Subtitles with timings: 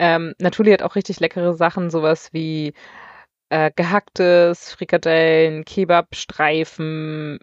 [0.00, 2.72] Ähm, Natuli hat auch richtig leckere Sachen, sowas wie
[3.50, 7.38] äh, gehacktes, Frikadellen, Kebabstreifen,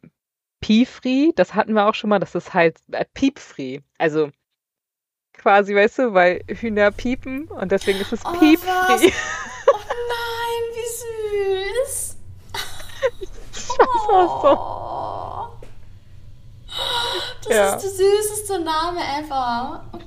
[0.59, 3.83] Piefri, das hatten wir auch schon mal, das ist halt äh, Piepfri.
[3.99, 4.31] Also
[5.33, 8.67] quasi, weißt du, weil Hühner piepen und deswegen ist es oh, Piepfri.
[8.67, 9.01] Was?
[9.69, 9.79] Oh
[10.10, 10.89] nein, wie
[11.83, 12.17] süß.
[13.51, 14.42] Scheiße, oh.
[14.42, 15.67] so.
[17.44, 17.76] Das ja.
[17.76, 20.06] ist der süßeste Name ever.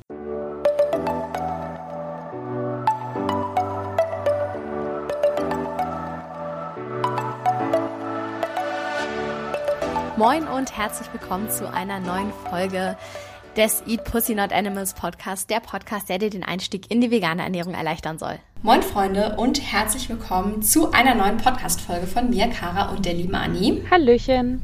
[10.20, 12.98] Moin und herzlich willkommen zu einer neuen Folge
[13.56, 17.42] des Eat Pussy Not Animals Podcast, der Podcast, der dir den Einstieg in die vegane
[17.42, 18.38] Ernährung erleichtern soll.
[18.60, 23.34] Moin Freunde und herzlich willkommen zu einer neuen Podcast-Folge von mir, Kara und der lieben
[23.34, 23.82] Anni.
[23.90, 24.60] Hallöchen.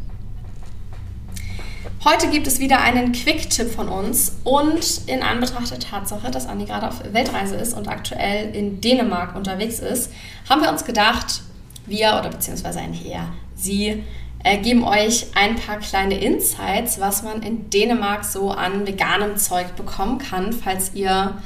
[2.05, 6.66] Heute gibt es wieder einen Quick-Tipp von uns und in Anbetracht der Tatsache, dass Anni
[6.66, 10.12] gerade auf Weltreise ist und aktuell in Dänemark unterwegs ist,
[10.50, 11.41] haben wir uns gedacht,
[11.86, 14.05] wir oder beziehungsweise ein eher sie
[14.47, 19.75] äh, geben euch ein paar kleine Insights, was man in Dänemark so an veganem Zeug
[19.75, 21.42] bekommen kann, falls ihr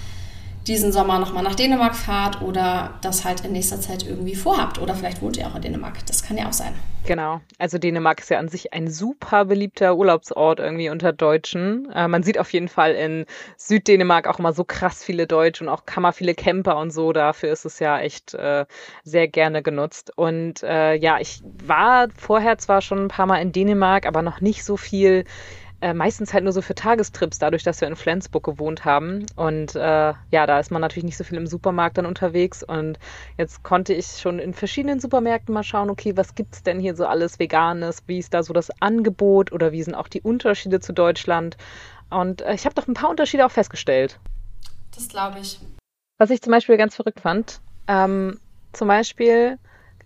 [0.66, 4.78] diesen Sommer nochmal nach Dänemark fahrt oder das halt in nächster Zeit irgendwie vorhabt.
[4.78, 6.04] Oder vielleicht wohnt ihr auch in Dänemark.
[6.06, 6.74] Das kann ja auch sein.
[7.06, 7.40] Genau.
[7.58, 11.90] Also Dänemark ist ja an sich ein super beliebter Urlaubsort irgendwie unter Deutschen.
[11.92, 13.24] Äh, man sieht auf jeden Fall in
[13.56, 17.12] Süddänemark auch immer so krass viele Deutsche und auch kammer viele Camper und so.
[17.12, 18.66] Dafür ist es ja echt äh,
[19.02, 20.12] sehr gerne genutzt.
[20.14, 24.42] Und äh, ja, ich war vorher zwar schon ein paar Mal in Dänemark, aber noch
[24.42, 25.24] nicht so viel
[25.80, 29.26] äh, meistens halt nur so für Tagestrips, dadurch, dass wir in Flensburg gewohnt haben.
[29.36, 32.62] Und äh, ja, da ist man natürlich nicht so viel im Supermarkt dann unterwegs.
[32.62, 32.98] Und
[33.38, 37.06] jetzt konnte ich schon in verschiedenen Supermärkten mal schauen, okay, was gibt's denn hier so
[37.06, 38.02] alles Veganes?
[38.06, 41.56] Wie ist da so das Angebot oder wie sind auch die Unterschiede zu Deutschland?
[42.10, 44.18] Und äh, ich habe doch ein paar Unterschiede auch festgestellt.
[44.94, 45.60] Das glaube ich.
[46.18, 48.38] Was ich zum Beispiel ganz verrückt fand, ähm,
[48.72, 49.58] zum Beispiel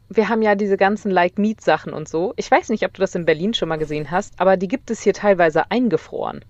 [0.08, 2.34] wir haben ja diese ganzen Like Meat Sachen und so.
[2.36, 4.90] Ich weiß nicht, ob du das in Berlin schon mal gesehen hast, aber die gibt
[4.90, 6.44] es hier teilweise eingefroren.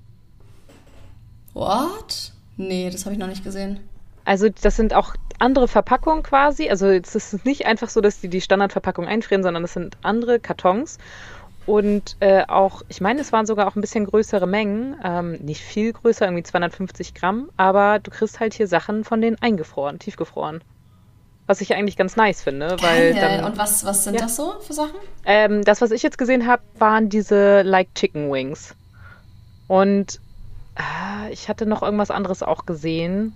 [1.53, 2.32] What?
[2.56, 3.81] Nee, das habe ich noch nicht gesehen.
[4.25, 6.69] Also das sind auch andere Verpackungen quasi.
[6.69, 10.41] Also es ist nicht einfach so, dass die die Standardverpackung einfrieren, sondern das sind andere
[10.41, 10.98] Kartons.
[11.66, 15.62] Und äh, auch, ich meine, es waren sogar auch ein bisschen größere Mengen, ähm, nicht
[15.62, 20.62] viel größer, irgendwie 250 Gramm, aber du kriegst halt hier Sachen von denen eingefroren, tiefgefroren.
[21.47, 22.77] Was ich eigentlich ganz nice finde.
[22.81, 24.22] Weil dann, Und was, was sind ja.
[24.22, 24.97] das so für Sachen?
[25.27, 28.75] Ähm, das, was ich jetzt gesehen habe, waren diese Like Chicken Wings.
[29.69, 30.21] Und
[30.77, 33.34] äh, ich hatte noch irgendwas anderes auch gesehen.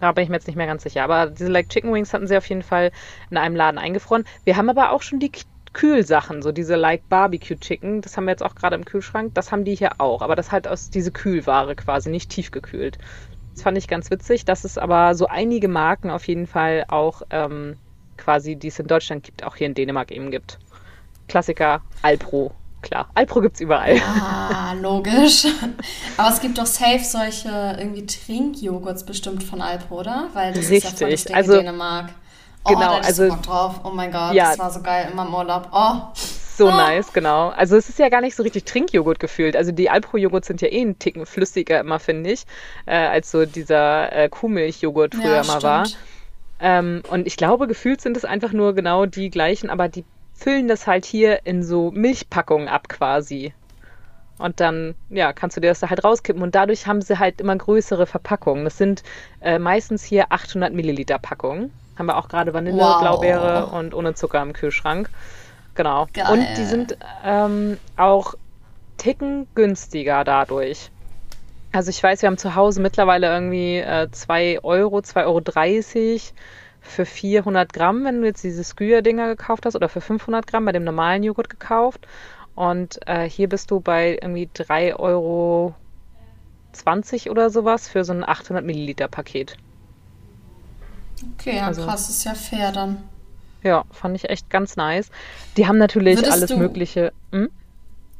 [0.00, 1.02] Da bin ich mir jetzt nicht mehr ganz sicher.
[1.04, 2.90] Aber diese Like Chicken Wings hatten sie auf jeden Fall
[3.30, 4.24] in einem Laden eingefroren.
[4.44, 5.32] Wir haben aber auch schon die
[5.72, 8.02] Kühlsachen, so diese Like Barbecue Chicken.
[8.02, 9.34] Das haben wir jetzt auch gerade im Kühlschrank.
[9.34, 10.22] Das haben die hier auch.
[10.22, 12.98] Aber das halt aus diese Kühlware quasi, nicht tiefgekühlt.
[13.54, 17.22] Das fand ich ganz witzig, dass es aber so einige Marken auf jeden Fall auch
[17.30, 17.76] ähm,
[18.16, 20.58] quasi, die es in Deutschland gibt, auch hier in Dänemark eben gibt.
[21.28, 23.08] Klassiker Alpro, klar.
[23.14, 24.00] Alpro gibt es überall.
[24.00, 25.46] Ah, logisch.
[26.16, 30.28] Aber es gibt doch safe solche irgendwie Trinkjoghurts bestimmt von Alpro, oder?
[30.32, 30.76] Weil das Richtig.
[30.78, 32.10] ist ja voll das Ding also, in Dänemark.
[32.64, 33.80] Oh, genau, da also drauf.
[33.84, 35.68] Oh mein Gott, ja, das war so geil in meinem Urlaub.
[35.72, 35.96] Oh.
[36.56, 36.76] So ah.
[36.76, 37.48] nice, genau.
[37.48, 39.56] Also es ist ja gar nicht so richtig Trinkjoghurt gefühlt.
[39.56, 42.44] Also die Alpro-Joghurt sind ja eh ein Ticken flüssiger immer, finde ich,
[42.86, 45.86] äh, als so dieser äh, Kuhmilch-Joghurt früher ja, mal war.
[46.60, 50.04] Ähm, und ich glaube, gefühlt sind es einfach nur genau die gleichen, aber die
[50.34, 53.54] füllen das halt hier in so Milchpackungen ab quasi.
[54.38, 56.42] Und dann, ja, kannst du dir das da halt rauskippen.
[56.42, 58.64] Und dadurch haben sie halt immer größere Verpackungen.
[58.64, 59.02] Das sind
[59.40, 61.72] äh, meistens hier 800 Milliliter Packungen.
[61.96, 63.00] Haben wir auch gerade Vanille, wow.
[63.00, 65.08] Blaubeere und ohne Zucker im Kühlschrank.
[65.74, 66.06] Genau.
[66.12, 66.26] Geil.
[66.30, 68.34] Und die sind ähm, auch
[68.96, 70.90] Ticken günstiger dadurch.
[71.72, 76.20] Also ich weiß, wir haben zu Hause mittlerweile irgendwie äh, 2 Euro, 2,30 Euro
[76.82, 80.72] für 400 Gramm, wenn du jetzt diese Skyer-Dinger gekauft hast, oder für 500 Gramm bei
[80.72, 82.06] dem normalen Joghurt gekauft.
[82.54, 85.74] Und äh, hier bist du bei irgendwie 3,20 Euro
[87.30, 89.56] oder sowas für so ein 800 Milliliter Paket.
[91.38, 93.02] Okay, ja, also, krass, ist ja fair dann.
[93.62, 95.10] Ja, fand ich echt ganz nice.
[95.56, 97.12] Die haben natürlich würdest alles du, Mögliche.
[97.30, 97.50] Hm?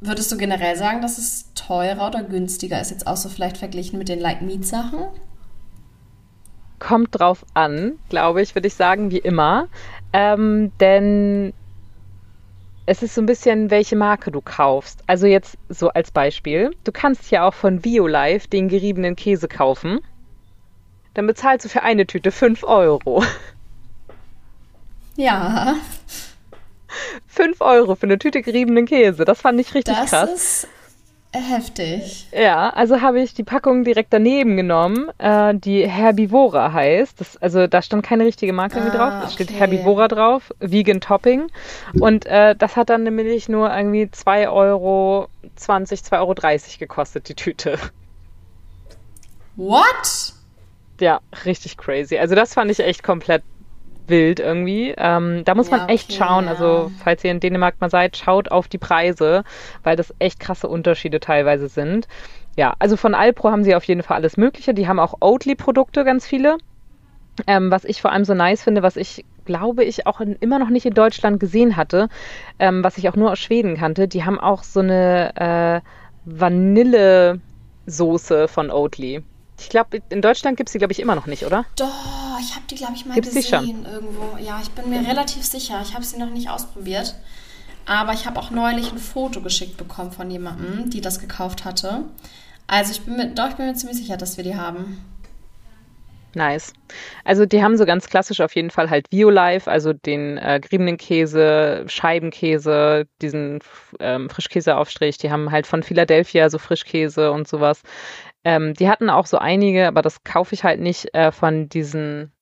[0.01, 3.99] Würdest du generell sagen, dass es teurer oder günstiger ist, jetzt auch so vielleicht verglichen
[3.99, 5.05] mit den Like-Meat-Sachen?
[6.79, 9.69] Kommt drauf an, glaube ich, würde ich sagen, wie immer.
[10.13, 11.53] Ähm, denn
[12.87, 15.03] es ist so ein bisschen, welche Marke du kaufst.
[15.07, 16.71] Also jetzt so als Beispiel.
[16.85, 20.01] Du kannst ja auch von Violife den geriebenen Käse kaufen.
[21.15, 23.23] Dann bezahlst du für eine Tüte 5 Euro.
[25.17, 25.77] Ja.
[27.27, 29.25] 5 Euro für eine Tüte geriebenen Käse.
[29.25, 30.31] Das fand ich richtig das krass.
[30.31, 30.69] Ist,
[31.35, 32.27] Heftig.
[32.31, 37.19] Ja, also habe ich die Packung direkt daneben genommen, äh, die Herbivora heißt.
[37.19, 39.25] Das, also da stand keine richtige Marke ah, drauf.
[39.25, 41.47] Es steht Herbivora drauf, Vegan Topping.
[41.99, 46.35] Und äh, das hat dann nämlich nur irgendwie 2,20 Euro, 2,30 Euro
[46.79, 47.79] gekostet, die Tüte.
[49.57, 50.35] What?
[51.01, 52.19] Ja, richtig crazy.
[52.19, 53.43] Also das fand ich echt komplett
[54.09, 54.95] wild irgendwie.
[54.97, 56.49] Ähm, da muss ja, man echt okay, schauen.
[56.49, 56.71] Also, ja.
[56.71, 59.45] Also, falls ihr in Dänemark mal seid, schaut auf die Preise,
[59.83, 62.09] weil das echt krasse Unterschiede teilweise sind.
[62.57, 64.75] Ja, also von Alpro haben sie auf jeden Fall alles Mögliche.
[64.75, 66.59] Die haben auch Oatly-Produkte, ganz viele.
[67.47, 70.59] Ähm, was ich vor allem so nice finde, was ich glaube ich auch in, immer
[70.59, 72.09] noch nicht in Deutschland gesehen hatte,
[72.59, 75.81] ähm, was ich auch nur aus Schweden kannte, die haben auch so eine äh,
[76.25, 77.39] Vanillesoße
[78.49, 79.23] von Oatly.
[79.61, 81.65] Ich glaube, in Deutschland gibt es die, glaube ich, immer noch nicht, oder?
[81.77, 84.37] Doch, ich habe die, glaube ich, mal Gibt's gesehen irgendwo.
[84.39, 85.81] Ja, ich bin mir relativ sicher.
[85.83, 87.15] Ich habe sie noch nicht ausprobiert.
[87.85, 92.05] Aber ich habe auch neulich ein Foto geschickt bekommen von jemandem, die das gekauft hatte.
[92.67, 95.05] Also ich bin mir, doch, ich bin mir ziemlich sicher, dass wir die haben.
[96.35, 96.73] Nice.
[97.25, 100.97] Also die haben so ganz klassisch auf jeden Fall halt Violife, also den äh, geriebenen
[100.97, 103.59] Käse, Scheibenkäse, diesen
[104.01, 105.19] ähm, Frischkäseaufstrich.
[105.19, 107.83] Die haben halt von Philadelphia so Frischkäse und sowas.
[108.45, 112.33] Ähm, die hatten auch so einige, aber das kaufe ich halt nicht äh, von diesen,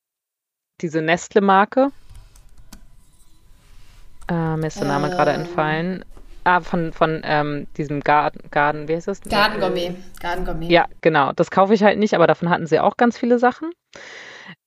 [0.80, 1.90] diese Nestle-Marke.
[4.28, 5.12] Äh, mir ist der Name ähm.
[5.12, 6.04] gerade entfallen.
[6.44, 9.20] Ah, von, von ähm, diesem Garden, Garden, wie heißt das?
[9.20, 9.94] Garden Gourmet.
[10.20, 10.68] Garden Gourmet.
[10.68, 11.32] Ja, genau.
[11.32, 13.70] Das kaufe ich halt nicht, aber davon hatten sie auch ganz viele Sachen.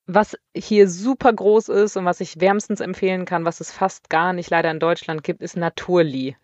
[0.05, 4.33] Was hier super groß ist und was ich wärmstens empfehlen kann, was es fast gar
[4.33, 6.35] nicht leider in Deutschland gibt, ist Naturli.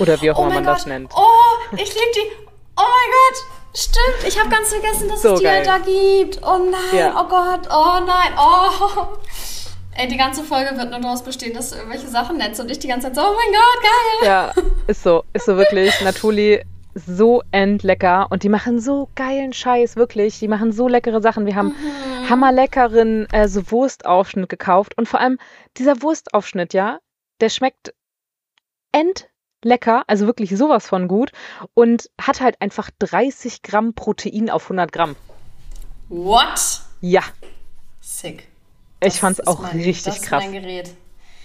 [0.00, 0.76] Oder wie auch oh immer man Gott.
[0.76, 1.12] das nennt.
[1.14, 2.46] Oh, ich liebe die.
[2.76, 3.65] Oh mein Gott.
[3.76, 5.62] Stimmt, ich habe ganz vergessen, dass so es die geil.
[5.62, 6.40] da gibt.
[6.42, 7.20] Oh nein, ja.
[7.20, 9.18] oh Gott, oh nein, oh.
[9.94, 12.78] Ey, die ganze Folge wird nur daraus bestehen, dass du irgendwelche Sachen nennst und ich
[12.78, 14.28] die ganze Zeit so, oh mein Gott, geil.
[14.28, 14.52] Ja,
[14.86, 15.92] ist so, ist so wirklich.
[16.02, 16.62] Natuli
[16.94, 20.38] so endlecker und die machen so geilen Scheiß, wirklich.
[20.38, 21.44] Die machen so leckere Sachen.
[21.44, 22.30] Wir haben mhm.
[22.30, 25.38] hammerleckeren äh, so Wurstaufschnitt gekauft und vor allem
[25.76, 26.98] dieser Wurstaufschnitt, ja,
[27.40, 27.92] der schmeckt
[28.92, 29.28] end
[29.66, 31.32] lecker, also wirklich sowas von gut
[31.74, 35.16] und hat halt einfach 30 Gramm Protein auf 100 Gramm.
[36.08, 36.80] What?
[37.00, 37.22] Ja.
[38.00, 38.48] Sick.
[39.00, 40.44] Das ich fand's auch mein, richtig das krass.
[40.44, 40.90] Ist mein Gerät.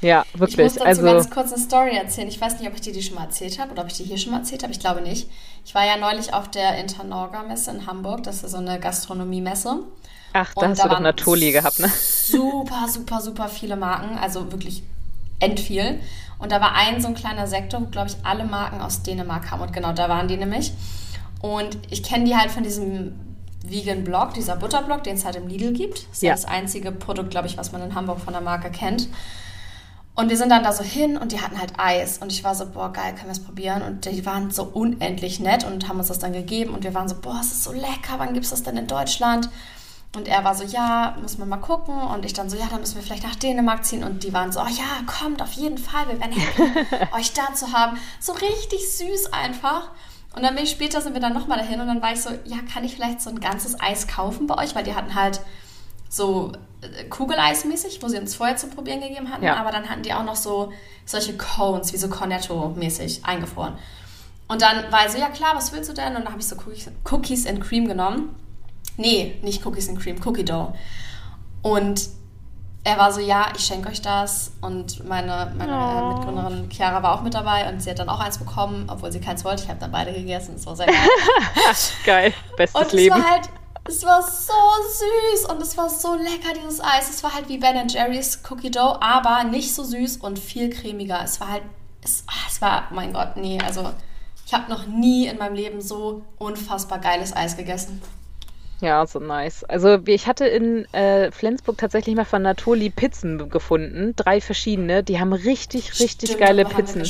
[0.02, 0.58] Ja, wirklich.
[0.58, 2.28] Ich muss dazu also, ganz kurz eine Story erzählen.
[2.28, 4.04] Ich weiß nicht, ob ich dir die schon mal erzählt habe oder ob ich die
[4.04, 4.74] hier schon mal erzählt habe.
[4.74, 5.30] Ich glaube nicht.
[5.64, 8.24] Ich war ja neulich auf der Internorga-Messe in Hamburg.
[8.24, 9.80] Das ist so eine Gastronomie-Messe.
[10.34, 11.90] Ach, da hast da du doch Natoli gehabt, ne?
[11.90, 14.18] Super, super, super viele Marken.
[14.18, 14.82] Also wirklich
[15.42, 16.00] endviel.
[16.40, 19.52] Und da war ein so ein kleiner Sektor, wo, glaube ich, alle Marken aus Dänemark
[19.52, 19.62] haben.
[19.62, 20.74] Und genau da waren die nämlich.
[21.42, 23.14] Und ich kenne die halt von diesem
[23.64, 26.08] Vegan Blog, dieser Butterblock, den es halt im Lidl gibt.
[26.10, 26.32] Das ist ja.
[26.32, 29.08] das einzige Produkt, glaube ich, was man in Hamburg von der Marke kennt.
[30.14, 32.18] Und wir sind dann da so hin und die hatten halt Eis.
[32.18, 33.82] Und ich war so, boah, geil, können wir es probieren?
[33.82, 36.74] Und die waren so unendlich nett und haben uns das dann gegeben.
[36.74, 38.88] Und wir waren so, boah, es ist so lecker, wann gibt es das denn in
[38.88, 39.50] Deutschland?
[40.14, 41.96] Und er war so, ja, muss man mal gucken.
[41.96, 44.04] Und ich dann so, ja, dann müssen wir vielleicht nach Dänemark ziehen.
[44.04, 46.08] Und die waren so, oh, ja, kommt, auf jeden Fall.
[46.10, 47.98] Wir werden happy, euch da zu haben.
[48.20, 49.90] So richtig süß einfach.
[50.36, 51.80] Und dann bin ich später, sind wir dann nochmal dahin.
[51.80, 54.58] Und dann war ich so, ja, kann ich vielleicht so ein ganzes Eis kaufen bei
[54.58, 54.76] euch?
[54.76, 55.40] Weil die hatten halt
[56.10, 59.46] so äh, Kugeleismäßig, wo sie uns vorher zum Probieren gegeben hatten.
[59.46, 59.56] Ja.
[59.56, 60.74] Aber dann hatten die auch noch so
[61.06, 63.78] solche Cones, wie so Cornetto-mäßig eingefroren.
[64.50, 66.18] Und dann war ich so, ja klar, was willst du denn?
[66.18, 66.58] Und dann habe ich so
[67.06, 68.36] Cookies and Cream genommen.
[69.02, 70.74] Nee, nicht Cookies and Cream, Cookie Dough.
[71.62, 72.10] Und
[72.84, 74.54] er war so, ja, ich schenke euch das.
[74.62, 76.14] Und meine, meine oh.
[76.14, 79.20] Mitgründerin Chiara war auch mit dabei und sie hat dann auch eins bekommen, obwohl sie
[79.20, 79.64] keins wollte.
[79.64, 80.56] Ich habe dann beide gegessen.
[80.56, 80.96] Es war sehr geil.
[82.06, 83.16] geil, bestes und Leben.
[83.16, 83.50] Es war halt,
[83.88, 84.54] es war so
[85.34, 87.10] süß und es war so lecker, dieses Eis.
[87.10, 91.22] Es war halt wie Ben Jerry's Cookie Dough, aber nicht so süß und viel cremiger.
[91.24, 91.64] Es war halt,
[92.04, 93.92] es, ah, es war, mein Gott, nee, also
[94.46, 98.02] ich habe noch nie in meinem Leben so unfassbar geiles Eis gegessen.
[98.82, 99.64] Ja, so nice.
[99.64, 105.04] Also ich hatte in äh, Flensburg tatsächlich mal von Natoli Pizzen gefunden, drei verschiedene.
[105.04, 107.04] Die haben richtig, richtig Stimmt, geile Pizzen.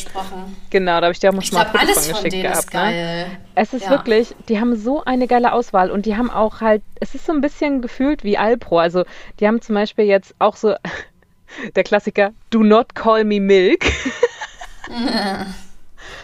[0.70, 2.74] Genau, da habe ich dir auch mal schon mal Fotos von geschickt gehabt.
[2.74, 3.26] Ne?
[3.56, 3.92] Es ist ja.
[3.92, 7.32] wirklich, die haben so eine geile Auswahl und die haben auch halt, es ist so
[7.32, 8.80] ein bisschen gefühlt wie Alpro.
[8.80, 9.06] Also
[9.40, 10.76] die haben zum Beispiel jetzt auch so
[11.76, 13.86] der Klassiker Do Not Call Me Milk.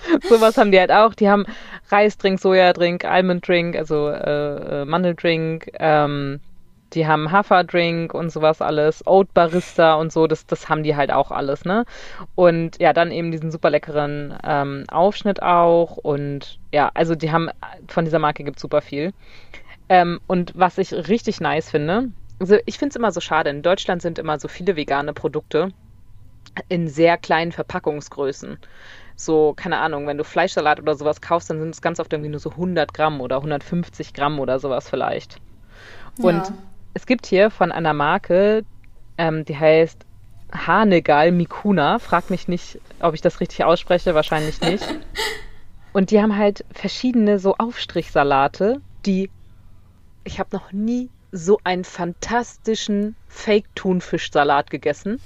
[0.30, 1.13] Sowas haben die halt auch.
[1.13, 1.46] Die haben
[1.89, 5.70] Reisdrink, Sojadrink, Almonddrink, also äh, äh, Mandeldrink.
[5.79, 6.39] Ähm,
[6.94, 11.12] die haben Haferdrink und sowas alles, Oat Barista und so, das, das haben die halt
[11.12, 11.84] auch alles, ne?
[12.36, 17.50] Und ja, dann eben diesen super leckeren ähm, Aufschnitt auch und ja, also die haben,
[17.89, 19.12] von dieser Marke gibt es super viel.
[19.89, 23.63] Ähm, und was ich richtig nice finde, also ich finde es immer so schade, in
[23.63, 25.74] Deutschland sind immer so viele vegane Produkte
[26.70, 28.58] in sehr kleinen Verpackungsgrößen.
[29.18, 32.30] So, keine Ahnung, wenn du Fleischsalat oder sowas kaufst, dann sind es ganz oft irgendwie
[32.30, 35.42] nur so 100 Gramm oder 150 Gramm oder sowas vielleicht.
[36.20, 36.54] Und ja.
[36.94, 38.64] es gibt hier von einer Marke,
[39.18, 40.06] ähm, die heißt
[40.52, 42.00] Hanegal Mikuna.
[42.00, 44.86] Frag mich nicht, ob ich das richtig ausspreche, wahrscheinlich nicht.
[45.94, 49.32] Und die haben halt verschiedene so Aufstrichsalate, die
[50.24, 55.20] ich habe noch nie so einen fantastischen Fake-Thunfischsalat gegessen.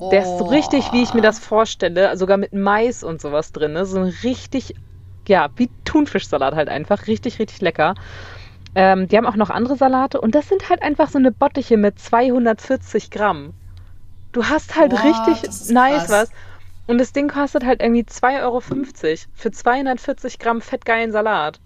[0.00, 0.08] Oh.
[0.08, 3.74] Der ist so richtig, wie ich mir das vorstelle, sogar mit Mais und sowas drin.
[3.74, 3.84] Ne?
[3.84, 4.74] So ein richtig,
[5.28, 7.06] ja, wie Thunfischsalat halt einfach.
[7.06, 7.94] Richtig, richtig lecker.
[8.74, 11.76] Ähm, die haben auch noch andere Salate und das sind halt einfach so eine Bottiche
[11.76, 13.52] mit 240 Gramm.
[14.32, 16.10] Du hast halt Boah, richtig nice krass.
[16.10, 16.30] was.
[16.86, 21.60] Und das Ding kostet halt irgendwie 2,50 Euro für 240 Gramm fettgeilen Salat.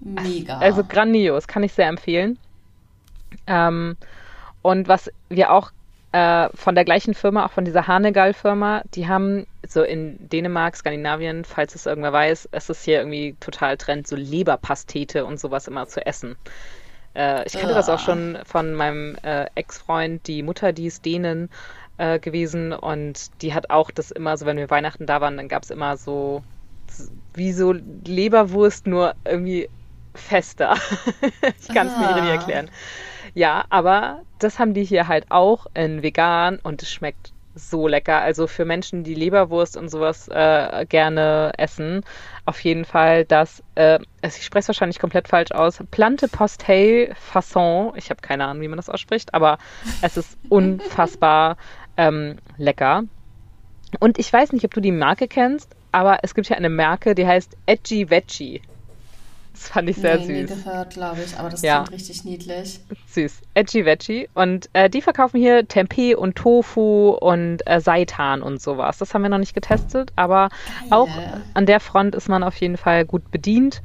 [0.00, 0.58] Mega.
[0.58, 2.38] Also grandios, kann ich sehr empfehlen.
[3.46, 3.96] Ähm,
[4.62, 5.72] und was wir auch
[6.14, 11.44] äh, von der gleichen Firma, auch von dieser Hanegal-Firma, die haben so in Dänemark, Skandinavien,
[11.44, 15.88] falls es irgendwer weiß, es ist hier irgendwie total Trend, so Leberpastete und sowas immer
[15.88, 16.36] zu essen.
[17.16, 17.74] Äh, ich kannte uh.
[17.74, 17.98] das auch ah.
[17.98, 21.50] schon von meinem äh, Ex-Freund, die Mutter, die ist Dänen
[21.98, 25.48] äh, gewesen und die hat auch das immer so, wenn wir Weihnachten da waren, dann
[25.48, 26.44] gab es immer so
[27.34, 29.68] wie so Leberwurst, nur irgendwie
[30.14, 30.76] fester.
[31.60, 31.98] ich kann es ah.
[31.98, 32.70] mir nicht erklären.
[33.34, 38.20] Ja, aber das haben die hier halt auch in vegan und es schmeckt so lecker.
[38.20, 42.04] Also für Menschen, die Leberwurst und sowas äh, gerne essen,
[42.44, 47.92] auf jeden Fall das, äh, ich spreche es wahrscheinlich komplett falsch aus, Plante Postel Fasson.
[47.96, 49.58] Ich habe keine Ahnung, wie man das ausspricht, aber
[50.02, 51.56] es ist unfassbar
[51.96, 53.04] ähm, lecker.
[54.00, 57.14] Und ich weiß nicht, ob du die Marke kennst, aber es gibt hier eine Marke,
[57.14, 58.62] die heißt Edgy Veggie.
[59.54, 60.50] Das fand ich sehr nee, süß.
[60.50, 61.84] Nie gehört, glaube ich, aber das ja.
[61.84, 62.80] klingt richtig niedlich.
[63.06, 63.40] Süß.
[63.54, 64.28] Edgy Veggie.
[64.34, 68.98] Und äh, die verkaufen hier Tempeh und Tofu und äh, Seitan und sowas.
[68.98, 70.48] Das haben wir noch nicht getestet, aber
[70.80, 70.88] Geil.
[70.90, 71.08] auch
[71.54, 73.80] an der Front ist man auf jeden Fall gut bedient.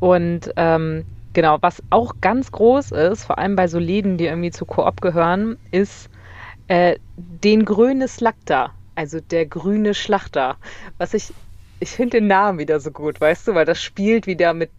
[0.00, 1.04] Und ähm,
[1.34, 5.02] genau, was auch ganz groß ist, vor allem bei so Läden, die irgendwie zu Koop
[5.02, 6.08] gehören, ist
[6.68, 8.72] äh, den grüne Slakter.
[8.94, 10.56] Also der grüne Schlachter.
[10.96, 11.32] Was ich
[11.80, 14.70] ich finde den Namen wieder so gut, weißt du, weil das spielt wieder mit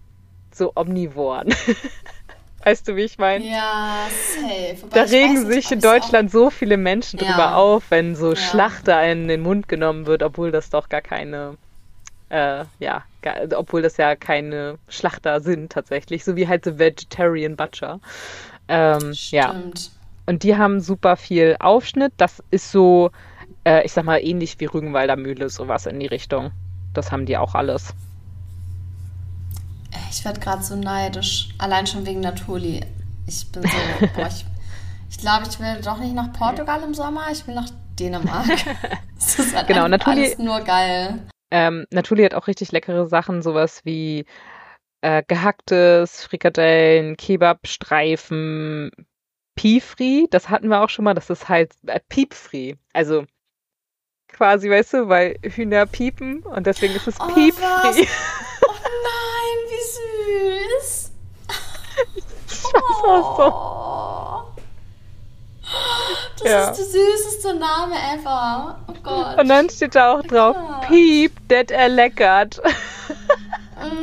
[0.60, 1.50] so Omnivoren.
[2.64, 3.44] weißt du, wie ich meine?
[3.46, 4.84] Ja, safe.
[4.84, 7.56] Wobei da regen nicht, sich in Deutschland so viele Menschen drüber ja.
[7.56, 8.36] auf, wenn so ja.
[8.36, 11.58] Schlachter in den Mund genommen wird, obwohl das doch gar keine,
[12.30, 17.56] äh, ja, gar, obwohl das ja keine Schlachter sind tatsächlich, so wie halt The Vegetarian
[17.56, 18.00] Butcher.
[18.68, 19.32] Ähm, Stimmt.
[19.32, 19.56] Ja.
[20.28, 22.14] Und die haben super viel Aufschnitt.
[22.18, 23.10] Das ist so,
[23.64, 26.52] äh, ich sag mal, ähnlich wie Rügenwalder Mühle, sowas in die Richtung.
[26.94, 27.96] Das haben die auch alles.
[30.10, 31.50] Ich werde gerade so neidisch.
[31.58, 32.82] Allein schon wegen Naturli.
[33.28, 34.46] Ich bin so, boah, ich,
[35.10, 37.70] ich glaube, ich will doch nicht nach Portugal im Sommer, ich will nach
[38.00, 38.48] Dänemark.
[39.16, 41.20] das ist halt genau, Natuli, alles nur geil.
[41.52, 44.26] Ähm, Natuli hat auch richtig leckere Sachen, sowas wie
[45.02, 48.92] äh, gehacktes, Frikadellen, Kebabstreifen,
[49.56, 52.78] Piefri, das hatten wir auch schon mal, das ist halt äh, Piepfri.
[52.94, 53.26] Also
[54.28, 58.08] quasi, weißt du, weil Hühner piepen und deswegen ist es oh, piepfri.
[59.00, 59.84] Oh nein, wie
[60.80, 61.12] süß.
[63.02, 63.50] So.
[66.40, 66.70] Das ja.
[66.70, 68.80] ist der süßeste Name ever.
[68.88, 69.40] Oh Gott.
[69.40, 72.62] Und dann steht da auch drauf, oh Piep, det er leckert.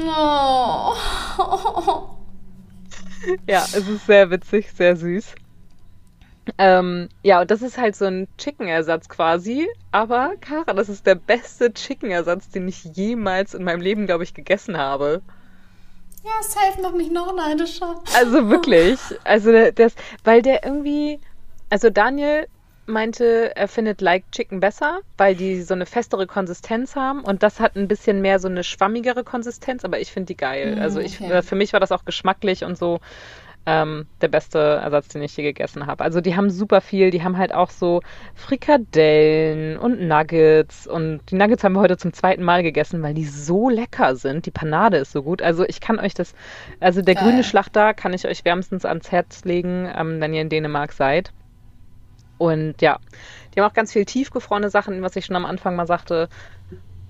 [0.05, 0.95] No.
[3.47, 5.35] ja, es ist sehr witzig, sehr süß.
[6.59, 9.69] Ähm, ja, und das ist halt so ein Chicken-Ersatz quasi.
[9.93, 14.35] Aber, Kara, das ist der beste Chicken-Ersatz, den ich jemals in meinem Leben, glaube ich,
[14.35, 15.23] gegessen habe.
[16.25, 18.03] Ja, safe macht mich noch neidischer.
[18.17, 18.99] Also wirklich.
[19.25, 21.21] Also das, weil der irgendwie,
[21.71, 22.49] also Daniel
[22.87, 27.61] meinte, er findet Like Chicken besser, weil die so eine festere Konsistenz haben und das
[27.61, 30.77] hat ein bisschen mehr so eine schwammigere Konsistenz, aber ich finde die geil.
[30.77, 31.43] Mm, also ich, okay.
[31.43, 33.01] für mich war das auch geschmacklich und so
[33.67, 36.05] ähm, der beste Ersatz, den ich je gegessen habe.
[36.05, 38.01] Also die haben super viel, die haben halt auch so
[38.35, 43.25] Frikadellen und Nuggets und die Nuggets haben wir heute zum zweiten Mal gegessen, weil die
[43.25, 44.47] so lecker sind.
[44.47, 45.43] Die Panade ist so gut.
[45.43, 46.35] Also ich kann euch das,
[46.79, 47.25] also der Geil.
[47.25, 51.33] grüne Schlachter kann ich euch wärmstens ans Herz legen, ähm, wenn ihr in Dänemark seid.
[52.39, 52.99] Und ja,
[53.55, 56.29] die haben auch ganz viel tiefgefrorene Sachen, was ich schon am Anfang mal sagte.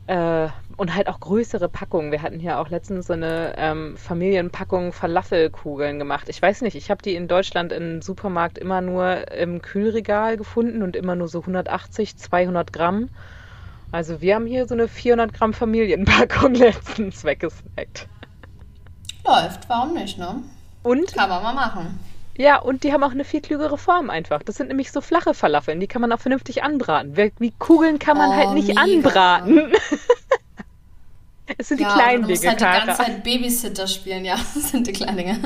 [0.06, 2.12] Äh, und halt auch größere Packungen.
[2.12, 6.28] Wir hatten hier auch letztens so eine ähm, Familienpackung Falafelkugeln gemacht.
[6.28, 10.82] Ich weiß nicht, ich habe die in Deutschland im Supermarkt immer nur im Kühlregal gefunden
[10.82, 13.08] und immer nur so 180, 200 Gramm.
[13.90, 18.06] Also wir haben hier so eine 400 Gramm Familienpackung letztens weggesnackt.
[19.24, 20.42] Läuft, warum nicht, ne?
[20.82, 21.14] Und?
[21.14, 21.98] Kann man mal machen.
[22.38, 24.42] Ja, und die haben auch eine viel klügere Form einfach.
[24.42, 27.16] Das sind nämlich so flache Falafeln, die kann man auch vernünftig anbraten.
[27.16, 28.80] Wie Kugeln kann man halt oh, halt nicht mega.
[28.82, 29.72] anbraten.
[31.58, 32.40] Es sind ja, die kleinen Dinge.
[32.40, 34.34] Du musst halt die ganze Zeit Babysitter spielen, ja.
[34.54, 35.38] Das sind die kleinen Dinge.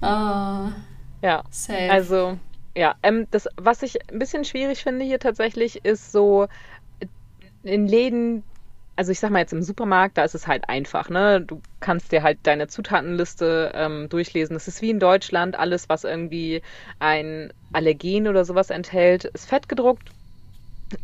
[0.00, 0.72] oh,
[1.22, 1.90] ja, safe.
[1.90, 2.38] also,
[2.74, 2.94] ja.
[3.02, 6.48] Ähm, das, was ich ein bisschen schwierig finde hier tatsächlich, ist so
[7.62, 8.44] in Läden,
[8.96, 11.40] also ich sag mal jetzt im Supermarkt, da ist es halt einfach, ne?
[11.42, 14.56] Du kannst dir halt deine Zutatenliste ähm, durchlesen.
[14.56, 16.62] Es ist wie in Deutschland, alles, was irgendwie
[17.00, 20.12] ein Allergen oder sowas enthält, ist fett gedruckt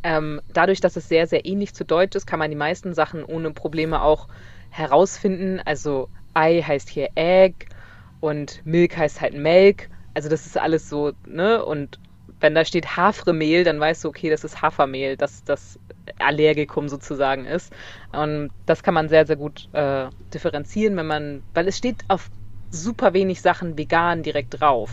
[0.03, 3.25] ähm, dadurch, dass es sehr, sehr ähnlich zu Deutsch ist, kann man die meisten Sachen
[3.25, 4.29] ohne Probleme auch
[4.71, 5.61] herausfinden.
[5.65, 7.67] Also Ei heißt hier Egg
[8.21, 9.91] und Milk heißt halt Melk.
[10.15, 11.65] Also das ist alles so, ne?
[11.65, 11.99] Und
[12.41, 15.79] wenn da steht Hafremehl, dann weißt du, okay, das ist Hafermehl, dass das
[16.19, 17.73] Allergikum sozusagen ist.
[18.13, 22.31] Und das kann man sehr, sehr gut äh, differenzieren, wenn man, weil es steht auf
[22.71, 24.91] super wenig Sachen vegan direkt drauf.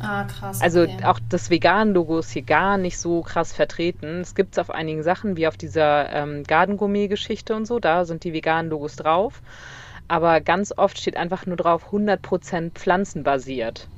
[0.00, 0.60] Ah, krass.
[0.60, 1.04] Also okay.
[1.04, 4.20] auch das Vegan-Logo ist hier gar nicht so krass vertreten.
[4.20, 8.22] Es gibt es auf einigen Sachen, wie auf dieser ähm, Gardengourmet-Geschichte und so, da sind
[8.22, 9.42] die veganen Logos drauf.
[10.06, 13.88] Aber ganz oft steht einfach nur drauf 100% pflanzenbasiert.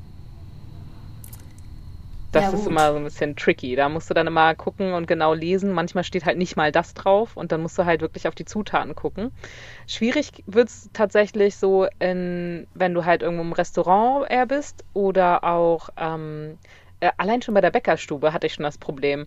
[2.32, 3.74] Das ja, ist immer so ein bisschen tricky.
[3.74, 5.72] Da musst du dann immer gucken und genau lesen.
[5.72, 8.44] Manchmal steht halt nicht mal das drauf und dann musst du halt wirklich auf die
[8.44, 9.32] Zutaten gucken.
[9.88, 15.42] Schwierig wird es tatsächlich so, in, wenn du halt irgendwo im Restaurant eher bist oder
[15.42, 16.56] auch ähm,
[17.00, 19.26] äh, allein schon bei der Bäckerstube hatte ich schon das Problem.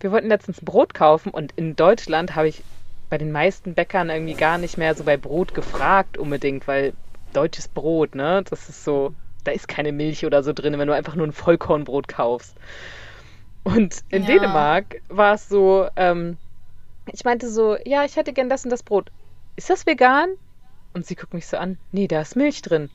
[0.00, 2.62] Wir wollten letztens Brot kaufen und in Deutschland habe ich
[3.08, 6.92] bei den meisten Bäckern irgendwie gar nicht mehr so bei Brot gefragt unbedingt, weil
[7.32, 8.42] deutsches Brot, ne?
[8.48, 11.32] Das ist so, da ist keine Milch oder so drin, wenn du einfach nur ein
[11.32, 12.56] Vollkornbrot kaufst.
[13.64, 14.28] Und in ja.
[14.28, 16.36] Dänemark war es so, ähm,
[17.12, 19.10] ich meinte so, ja, ich hätte gern das und das Brot.
[19.56, 20.30] Ist das vegan?
[20.94, 22.90] Und sie guckt mich so an, nee, da ist Milch drin.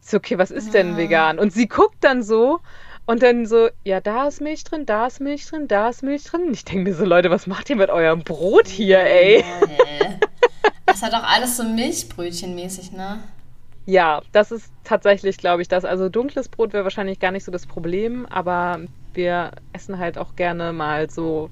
[0.00, 0.72] So, okay, was ist ja.
[0.72, 1.38] denn vegan?
[1.38, 2.60] Und sie guckt dann so
[3.06, 6.24] und dann so, ja, da ist Milch drin, da ist Milch drin, da ist Milch
[6.24, 6.42] drin.
[6.48, 9.44] Und ich denke mir so, Leute, was macht ihr mit eurem Brot hier, ey?
[10.86, 13.22] Das hat doch alles so Milchbrötchenmäßig, ne?
[13.86, 15.84] Ja, das ist tatsächlich, glaube ich, das.
[15.84, 18.80] Also dunkles Brot wäre wahrscheinlich gar nicht so das Problem, aber
[19.14, 21.50] wir essen halt auch gerne mal so,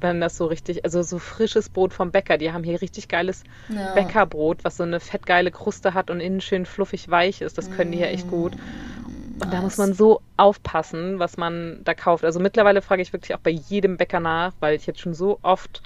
[0.00, 2.38] wenn das so richtig, also so frisches Brot vom Bäcker.
[2.38, 3.94] Die haben hier richtig geiles ja.
[3.94, 7.58] Bäckerbrot, was so eine fettgeile Kruste hat und innen schön fluffig weich ist.
[7.58, 8.52] Das können die hier echt gut.
[8.54, 9.50] Und nice.
[9.50, 12.24] da muss man so aufpassen, was man da kauft.
[12.24, 15.38] Also mittlerweile frage ich wirklich auch bei jedem Bäcker nach, weil ich jetzt schon so
[15.42, 15.82] oft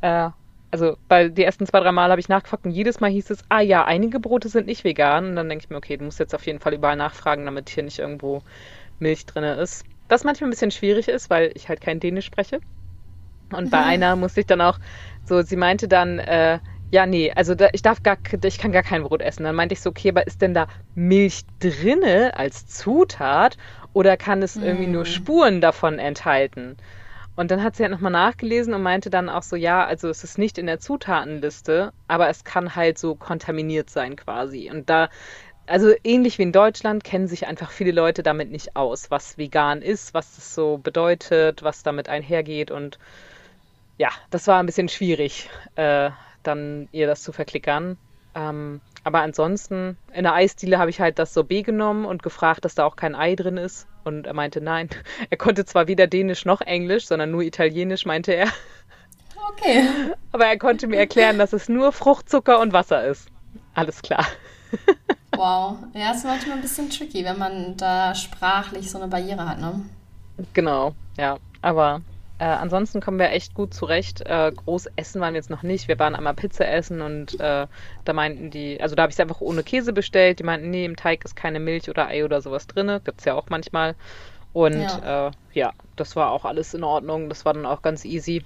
[0.00, 0.30] äh,
[0.72, 3.44] also weil die ersten zwei, drei Mal habe ich nachgefragt und jedes Mal hieß es,
[3.50, 5.26] ah ja, einige Brote sind nicht vegan.
[5.28, 7.68] Und dann denke ich mir, okay, du musst jetzt auf jeden Fall überall nachfragen, damit
[7.68, 8.42] hier nicht irgendwo
[8.98, 9.84] Milch drin ist.
[10.08, 12.60] Was manchmal ein bisschen schwierig ist, weil ich halt kein Dänisch spreche.
[13.52, 13.86] Und bei mhm.
[13.86, 14.78] einer musste ich dann auch,
[15.26, 16.58] so, sie meinte dann, äh,
[16.90, 19.44] ja, nee, also da, ich darf gar, ich kann gar kein Brot essen.
[19.44, 23.58] Dann meinte ich so, okay, aber ist denn da Milch drinne als Zutat
[23.92, 25.06] oder kann es irgendwie nur mhm.
[25.06, 26.78] Spuren davon enthalten?
[27.34, 30.22] Und dann hat sie halt nochmal nachgelesen und meinte dann auch so, ja, also es
[30.22, 34.70] ist nicht in der Zutatenliste, aber es kann halt so kontaminiert sein quasi.
[34.70, 35.08] Und da,
[35.66, 39.80] also ähnlich wie in Deutschland, kennen sich einfach viele Leute damit nicht aus, was vegan
[39.80, 42.70] ist, was das so bedeutet, was damit einhergeht.
[42.70, 42.98] Und
[43.96, 46.10] ja, das war ein bisschen schwierig, äh,
[46.42, 47.96] dann ihr das zu verklickern.
[48.34, 52.74] Ähm, aber ansonsten, in der Eisdiele habe ich halt das Sorbet genommen und gefragt, dass
[52.74, 53.86] da auch kein Ei drin ist.
[54.04, 54.88] Und er meinte nein.
[55.30, 58.48] Er konnte zwar weder Dänisch noch Englisch, sondern nur Italienisch, meinte er.
[59.52, 59.84] Okay.
[60.32, 63.28] Aber er konnte mir erklären, dass es nur Fruchtzucker und Wasser ist.
[63.74, 64.26] Alles klar.
[65.34, 65.78] Wow.
[65.94, 69.80] Ja, ist manchmal ein bisschen tricky, wenn man da sprachlich so eine Barriere hat, ne?
[70.52, 71.38] Genau, ja.
[71.62, 72.02] Aber
[72.42, 74.20] äh, ansonsten kommen wir echt gut zurecht.
[74.22, 75.86] Äh, groß essen waren wir jetzt noch nicht.
[75.86, 77.68] Wir waren einmal Pizza essen und äh,
[78.04, 80.40] da meinten die, also da habe ich es einfach ohne Käse bestellt.
[80.40, 83.00] Die meinten, nee, im Teig ist keine Milch oder Ei oder sowas drin.
[83.04, 83.94] Gibt es ja auch manchmal.
[84.52, 85.28] Und ja.
[85.28, 85.72] Äh, ja.
[85.94, 87.28] das war auch alles in Ordnung.
[87.28, 88.44] Das war dann auch ganz easy.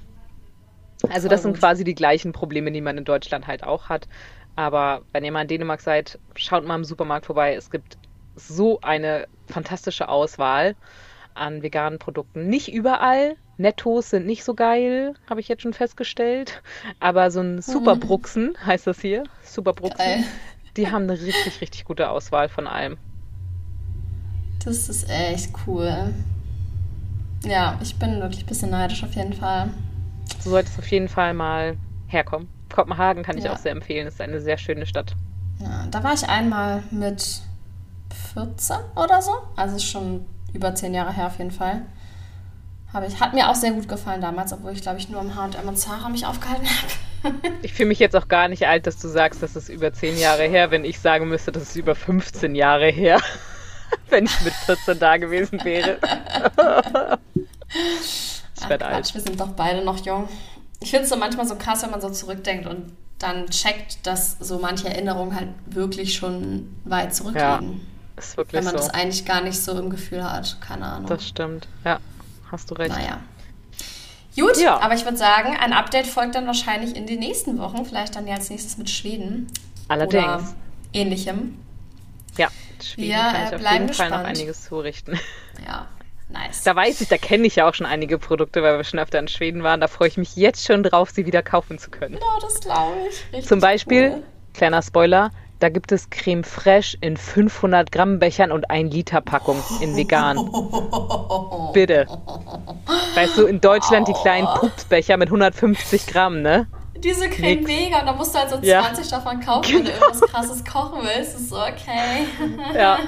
[1.09, 4.09] Also das sind quasi die gleichen Probleme, die man in Deutschland halt auch hat.
[4.57, 7.55] Aber wenn ihr mal in Dänemark seid, schaut mal im Supermarkt vorbei.
[7.55, 7.97] Es gibt
[8.35, 10.77] so eine fantastische Auswahl
[11.33, 12.47] an veganen Produkten.
[12.51, 13.37] Nicht überall.
[13.59, 16.63] Nettos sind nicht so geil, habe ich jetzt schon festgestellt.
[17.01, 18.67] Aber so ein Superbruxen mhm.
[18.67, 19.25] heißt das hier.
[19.43, 19.99] Superbruxen.
[19.99, 20.25] Geil.
[20.77, 22.99] Die haben eine richtig, richtig gute Auswahl von allem.
[24.65, 26.13] Das ist echt cool.
[27.45, 29.71] Ja, ich bin wirklich ein bisschen neidisch auf jeden Fall.
[30.43, 31.77] Du solltest auf jeden Fall mal
[32.09, 32.49] herkommen.
[32.75, 33.53] Kopenhagen kann ich ja.
[33.53, 34.07] auch sehr empfehlen.
[34.07, 35.15] Ist eine sehr schöne Stadt.
[35.61, 37.41] Ja, da war ich einmal mit
[38.35, 39.33] 14 oder so.
[39.55, 41.83] Also schon über zehn Jahre her auf jeden Fall.
[42.97, 43.21] Habe ich.
[43.21, 45.77] Hat mir auch sehr gut gefallen damals, obwohl ich, glaube ich, nur im H&M und
[45.77, 47.35] Zara mich aufgehalten habe.
[47.63, 50.17] ich fühle mich jetzt auch gar nicht alt, dass du sagst, das ist über zehn
[50.17, 53.21] Jahre her, wenn ich sagen müsste, das ist über 15 Jahre her.
[54.09, 55.99] Wenn ich mit 14 da gewesen wäre.
[58.57, 59.15] ich werde alt.
[59.15, 60.29] Wir sind doch beide noch jung.
[60.81, 64.39] Ich finde es so manchmal so krass, wenn man so zurückdenkt und dann checkt, dass
[64.41, 67.41] so manche Erinnerungen halt wirklich schon weit zurückliegen.
[67.47, 67.63] Ja,
[68.17, 68.79] ist wirklich Wenn man so.
[68.79, 70.61] das eigentlich gar nicht so im Gefühl hat.
[70.61, 71.07] Keine Ahnung.
[71.09, 71.69] Das stimmt.
[71.85, 72.01] Ja,
[72.57, 72.91] hast du recht.
[72.91, 73.21] Naja.
[74.35, 74.79] Gut, ja.
[74.81, 77.85] aber ich würde sagen, ein Update folgt dann wahrscheinlich in den nächsten Wochen.
[77.85, 79.47] Vielleicht dann ja als nächstes mit Schweden.
[79.89, 80.25] Allerdings.
[80.25, 80.55] Oder
[80.93, 81.59] ähnlichem.
[82.37, 82.49] Ja,
[82.83, 84.11] Schweden Wir kann ich auf jeden gespannt.
[84.11, 85.19] Fall noch einiges zurichten.
[85.67, 85.87] Ja,
[86.29, 86.65] Nice.
[86.65, 89.19] Da weiß ich, da kenne ich ja auch schon einige Produkte, weil wir schon öfter
[89.19, 89.81] in Schweden waren.
[89.81, 92.15] Da freue ich mich jetzt schon drauf, sie wieder kaufen zu können.
[92.15, 93.33] Ja, das glaube ich.
[93.33, 94.23] Richtig Zum Beispiel, cool.
[94.53, 99.63] kleiner Spoiler, da gibt es Creme Fraiche in 500 Gramm Bechern und 1 Liter Packung
[99.81, 100.37] in vegan.
[101.73, 102.07] Bitte.
[103.15, 106.67] Weißt du, in Deutschland die kleinen Pupsbecher mit 150 Gramm, ne?
[106.99, 107.67] Diese Creme Nix.
[107.67, 108.65] mega und da musst du halt so 20
[109.11, 109.19] ja.
[109.19, 109.79] davon kaufen, genau.
[109.79, 110.07] wenn du genau.
[110.07, 111.35] irgendwas krasses kochen willst.
[111.35, 112.27] Das ist okay.
[112.75, 112.99] Ja.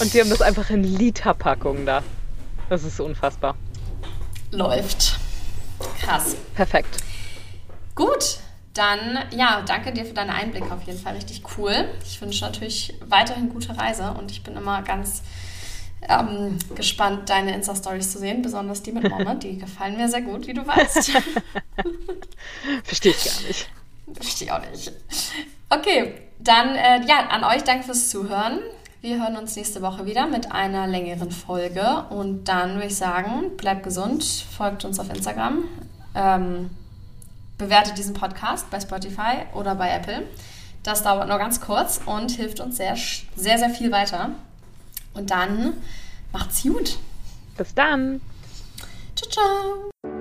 [0.00, 2.02] Und die haben das einfach in Liter Packungen da.
[2.68, 3.54] Das ist unfassbar.
[4.50, 5.18] Läuft.
[6.00, 6.36] Krass.
[6.54, 6.98] Perfekt.
[7.94, 8.38] Gut,
[8.74, 11.14] dann ja, danke dir für deinen Einblick auf jeden Fall.
[11.14, 11.74] Richtig cool.
[12.04, 15.22] Ich wünsche natürlich weiterhin gute Reise und ich bin immer ganz
[16.08, 19.34] ähm, gespannt, deine Insta-Stories zu sehen, besonders die mit Mama.
[19.34, 21.12] Die gefallen mir sehr gut, wie du weißt.
[22.84, 23.70] Verstehe ich gar nicht.
[24.14, 24.92] Verstehe ich auch nicht.
[25.70, 28.60] Okay, dann äh, ja, an euch danke fürs Zuhören.
[29.00, 32.04] Wir hören uns nächste Woche wieder mit einer längeren Folge.
[32.10, 35.64] Und dann würde ich sagen, bleibt gesund, folgt uns auf Instagram,
[36.14, 36.70] ähm,
[37.62, 40.26] bewertet diesen Podcast bei Spotify oder bei Apple.
[40.82, 42.96] Das dauert nur ganz kurz und hilft uns sehr,
[43.36, 44.30] sehr, sehr viel weiter.
[45.14, 45.74] Und dann
[46.32, 46.98] macht's gut.
[47.56, 48.20] Bis dann.
[49.14, 50.11] Ciao, ciao.